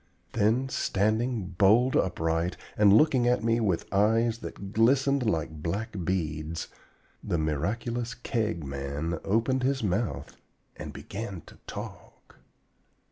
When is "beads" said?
6.03-6.69